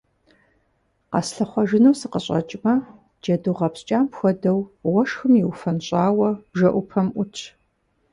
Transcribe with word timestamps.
Къэслъыхъуэжыну 1.11 1.97
сыкъыщӀэкӀмэ– 1.99 2.73
джэду 3.21 3.55
гъэпскӀам 3.57 4.05
хуэдэу 4.15 4.59
уэшхым 4.91 5.33
иуфэнщӀауэ 5.41 6.29
бжэӀупэм 6.51 7.07
Ӏутщ. 7.13 7.41